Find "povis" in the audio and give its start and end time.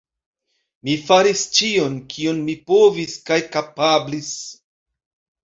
2.73-3.15